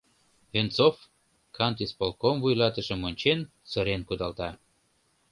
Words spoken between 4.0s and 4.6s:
кудалта.